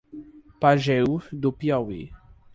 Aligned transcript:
Pajeú 0.59 1.21
do 1.31 1.53
Piauí 1.53 2.09